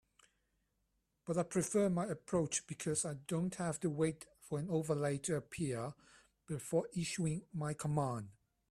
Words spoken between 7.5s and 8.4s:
my command.